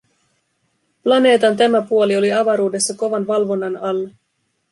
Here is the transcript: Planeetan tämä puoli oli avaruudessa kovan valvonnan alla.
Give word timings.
Planeetan 1.03 1.57
tämä 1.57 1.81
puoli 1.81 2.17
oli 2.17 2.33
avaruudessa 2.33 2.93
kovan 2.93 3.27
valvonnan 3.27 3.77
alla. 3.77 4.09